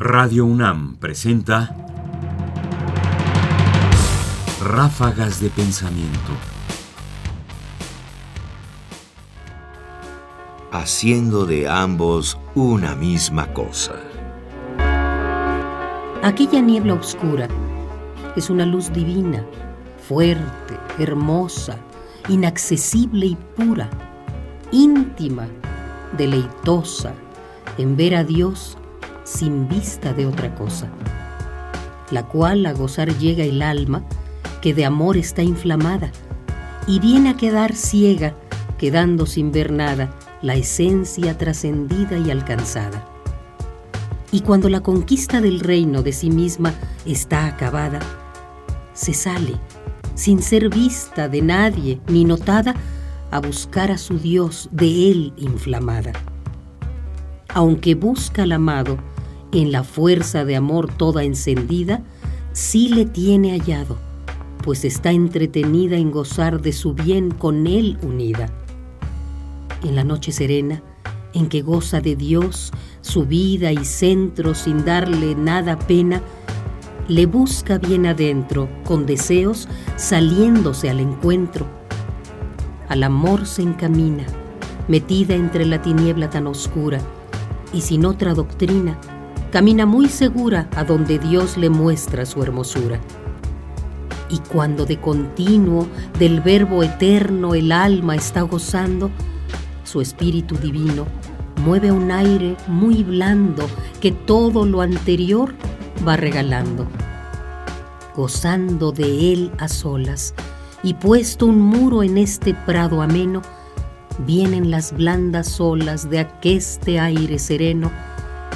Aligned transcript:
Radio 0.00 0.44
UNAM 0.44 0.94
presenta 0.98 1.74
Ráfagas 4.62 5.40
de 5.40 5.50
Pensamiento. 5.50 6.30
Haciendo 10.70 11.46
de 11.46 11.68
ambos 11.68 12.38
una 12.54 12.94
misma 12.94 13.52
cosa. 13.52 13.96
Aquella 16.22 16.60
niebla 16.60 16.94
oscura 16.94 17.48
es 18.36 18.50
una 18.50 18.66
luz 18.66 18.92
divina, 18.92 19.44
fuerte, 20.06 20.78
hermosa, 21.00 21.76
inaccesible 22.28 23.26
y 23.26 23.36
pura, 23.56 23.90
íntima, 24.70 25.48
deleitosa, 26.16 27.14
en 27.78 27.96
ver 27.96 28.14
a 28.14 28.22
Dios 28.22 28.77
sin 29.28 29.68
vista 29.68 30.14
de 30.14 30.26
otra 30.26 30.54
cosa, 30.54 30.88
la 32.10 32.26
cual 32.26 32.64
a 32.64 32.72
gozar 32.72 33.16
llega 33.18 33.44
el 33.44 33.60
alma 33.60 34.02
que 34.62 34.72
de 34.72 34.86
amor 34.86 35.18
está 35.18 35.42
inflamada 35.42 36.10
y 36.86 36.98
viene 36.98 37.30
a 37.30 37.36
quedar 37.36 37.74
ciega, 37.74 38.34
quedando 38.78 39.26
sin 39.26 39.52
ver 39.52 39.70
nada 39.70 40.10
la 40.40 40.54
esencia 40.54 41.36
trascendida 41.36 42.16
y 42.16 42.30
alcanzada. 42.30 43.04
Y 44.32 44.40
cuando 44.40 44.70
la 44.70 44.80
conquista 44.80 45.40
del 45.42 45.60
reino 45.60 46.02
de 46.02 46.12
sí 46.12 46.30
misma 46.30 46.72
está 47.04 47.46
acabada, 47.46 48.00
se 48.94 49.12
sale, 49.12 49.56
sin 50.14 50.42
ser 50.42 50.70
vista 50.70 51.28
de 51.28 51.42
nadie 51.42 52.00
ni 52.08 52.24
notada, 52.24 52.74
a 53.30 53.40
buscar 53.40 53.90
a 53.90 53.98
su 53.98 54.18
Dios 54.18 54.70
de 54.72 55.10
él 55.10 55.34
inflamada. 55.36 56.12
Aunque 57.48 57.94
busca 57.94 58.44
al 58.44 58.52
amado, 58.52 58.98
en 59.52 59.72
la 59.72 59.84
fuerza 59.84 60.44
de 60.44 60.56
amor 60.56 60.92
toda 60.92 61.24
encendida, 61.24 62.02
sí 62.52 62.88
le 62.88 63.04
tiene 63.06 63.52
hallado, 63.52 63.96
pues 64.62 64.84
está 64.84 65.10
entretenida 65.12 65.96
en 65.96 66.10
gozar 66.10 66.60
de 66.60 66.72
su 66.72 66.94
bien 66.94 67.30
con 67.30 67.66
él 67.66 67.98
unida. 68.02 68.50
En 69.82 69.96
la 69.96 70.04
noche 70.04 70.32
serena, 70.32 70.82
en 71.32 71.48
que 71.48 71.62
goza 71.62 72.00
de 72.00 72.16
Dios 72.16 72.72
su 73.00 73.24
vida 73.26 73.72
y 73.72 73.84
centro 73.84 74.54
sin 74.54 74.84
darle 74.84 75.34
nada 75.34 75.78
pena, 75.78 76.20
le 77.06 77.24
busca 77.24 77.78
bien 77.78 78.04
adentro, 78.06 78.68
con 78.84 79.06
deseos, 79.06 79.66
saliéndose 79.96 80.90
al 80.90 81.00
encuentro. 81.00 81.66
Al 82.88 83.02
amor 83.02 83.46
se 83.46 83.62
encamina, 83.62 84.24
metida 84.88 85.34
entre 85.34 85.64
la 85.64 85.80
tiniebla 85.80 86.28
tan 86.28 86.46
oscura, 86.46 87.00
y 87.72 87.80
sin 87.80 88.04
otra 88.04 88.34
doctrina, 88.34 88.98
camina 89.50 89.86
muy 89.86 90.08
segura 90.08 90.68
a 90.76 90.84
donde 90.84 91.18
Dios 91.18 91.56
le 91.56 91.70
muestra 91.70 92.26
su 92.26 92.42
hermosura. 92.42 93.00
Y 94.30 94.38
cuando 94.40 94.84
de 94.84 95.00
continuo 95.00 95.86
del 96.18 96.40
Verbo 96.40 96.82
eterno 96.82 97.54
el 97.54 97.72
alma 97.72 98.14
está 98.14 98.42
gozando, 98.42 99.10
su 99.84 100.02
espíritu 100.02 100.56
divino 100.56 101.06
mueve 101.64 101.90
un 101.90 102.10
aire 102.10 102.56
muy 102.66 103.02
blando 103.02 103.66
que 104.00 104.12
todo 104.12 104.66
lo 104.66 104.82
anterior 104.82 105.54
va 106.06 106.16
regalando. 106.16 106.86
Gozando 108.14 108.92
de 108.92 109.32
él 109.32 109.52
a 109.58 109.68
solas 109.68 110.34
y 110.82 110.94
puesto 110.94 111.46
un 111.46 111.60
muro 111.60 112.02
en 112.02 112.18
este 112.18 112.52
prado 112.52 113.00
ameno, 113.00 113.40
vienen 114.26 114.70
las 114.70 114.92
blandas 114.92 115.58
olas 115.60 116.10
de 116.10 116.18
aqueste 116.18 117.00
aire 117.00 117.38
sereno 117.38 117.90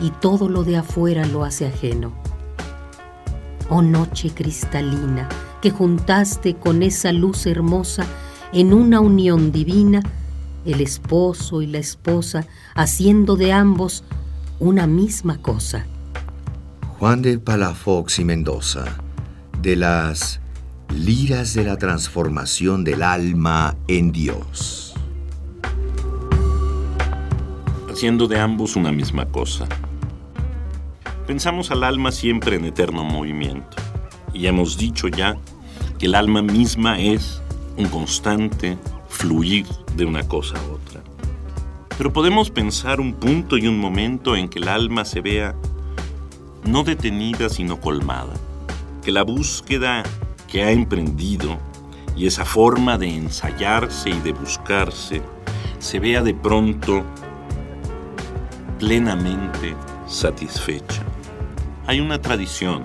y 0.00 0.10
todo 0.10 0.48
lo 0.48 0.64
de 0.64 0.76
afuera 0.76 1.26
lo 1.26 1.44
hace 1.44 1.66
ajeno. 1.66 2.12
Oh 3.70 3.82
noche 3.82 4.30
cristalina, 4.30 5.28
que 5.62 5.70
juntaste 5.70 6.54
con 6.54 6.82
esa 6.82 7.12
luz 7.12 7.46
hermosa 7.46 8.04
en 8.52 8.72
una 8.72 9.00
unión 9.00 9.52
divina, 9.52 10.02
el 10.64 10.80
esposo 10.80 11.62
y 11.62 11.66
la 11.66 11.78
esposa 11.78 12.46
haciendo 12.74 13.36
de 13.36 13.52
ambos 13.52 14.04
una 14.60 14.86
misma 14.86 15.40
cosa. 15.40 15.86
Juan 16.98 17.22
de 17.22 17.38
Palafox 17.38 18.18
y 18.20 18.24
Mendoza, 18.24 18.84
de 19.60 19.76
las 19.76 20.40
liras 20.94 21.54
de 21.54 21.64
la 21.64 21.76
transformación 21.76 22.84
del 22.84 23.02
alma 23.02 23.76
en 23.88 24.12
Dios. 24.12 24.93
Haciendo 27.94 28.26
de 28.26 28.40
ambos 28.40 28.74
una 28.74 28.90
misma 28.90 29.26
cosa. 29.26 29.68
Pensamos 31.28 31.70
al 31.70 31.84
alma 31.84 32.10
siempre 32.10 32.56
en 32.56 32.64
eterno 32.64 33.04
movimiento. 33.04 33.76
Y 34.32 34.48
hemos 34.48 34.76
dicho 34.76 35.06
ya 35.06 35.36
que 36.00 36.06
el 36.06 36.16
alma 36.16 36.42
misma 36.42 36.98
es 36.98 37.40
un 37.76 37.86
constante 37.86 38.76
fluir 39.08 39.64
de 39.94 40.06
una 40.06 40.26
cosa 40.26 40.58
a 40.58 40.72
otra. 40.72 41.02
Pero 41.96 42.12
podemos 42.12 42.50
pensar 42.50 42.98
un 42.98 43.14
punto 43.14 43.58
y 43.58 43.68
un 43.68 43.78
momento 43.78 44.34
en 44.34 44.48
que 44.48 44.58
el 44.58 44.66
alma 44.66 45.04
se 45.04 45.20
vea 45.20 45.54
no 46.64 46.82
detenida 46.82 47.48
sino 47.48 47.80
colmada, 47.80 48.34
que 49.04 49.12
la 49.12 49.22
búsqueda 49.22 50.02
que 50.48 50.64
ha 50.64 50.72
emprendido 50.72 51.58
y 52.16 52.26
esa 52.26 52.44
forma 52.44 52.98
de 52.98 53.14
ensayarse 53.14 54.10
y 54.10 54.18
de 54.18 54.32
buscarse 54.32 55.22
se 55.78 56.00
vea 56.00 56.22
de 56.22 56.34
pronto 56.34 57.04
plenamente 58.84 59.74
satisfecha. 60.06 61.02
Hay 61.86 62.00
una 62.00 62.20
tradición, 62.20 62.84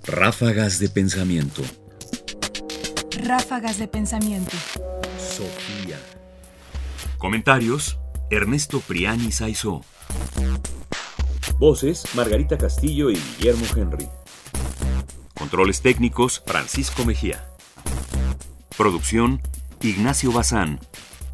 Ráfagas 0.06 0.80
de 0.80 0.90
Pensamiento. 0.90 1.62
Ráfagas 3.24 3.78
de 3.78 3.88
pensamiento. 3.88 4.56
Sofía. 5.18 6.00
Comentarios: 7.18 8.00
Ernesto 8.32 8.80
Priani 8.80 9.32
Saizó. 9.32 9.84
Voces: 11.58 12.06
Margarita 12.16 12.58
Castillo 12.58 13.10
y 13.10 13.16
Guillermo 13.38 13.66
Henry. 13.76 14.08
Controles 15.34 15.82
técnicos: 15.82 16.42
Francisco 16.46 17.04
Mejía. 17.04 17.46
Producción: 18.78 19.42
Ignacio 19.82 20.32
Bazán. 20.32 20.80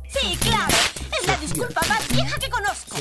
Sí, 0.09 0.37
claro. 0.41 0.75
Es 1.21 1.27
la 1.27 1.37
disculpa 1.37 1.81
más 1.87 2.07
vieja 2.09 2.39
que 2.39 2.49
conozco. 2.49 2.97